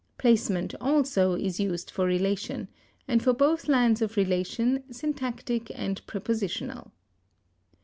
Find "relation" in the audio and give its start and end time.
2.07-2.69, 4.17-4.83